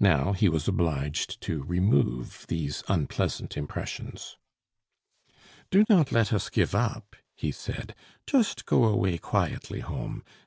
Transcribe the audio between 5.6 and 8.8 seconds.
"Do not let us give up," he said; "just